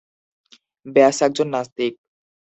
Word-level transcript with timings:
ব্যাস 0.85 1.17
একজন 1.21 1.47
নাস্তিক। 1.49 1.93